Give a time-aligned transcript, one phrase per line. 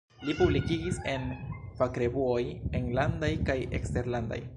[0.27, 1.27] Li publikigis en
[1.81, 2.39] fakrevuoj
[2.81, 4.41] enlandaj kaj eksterlandaj.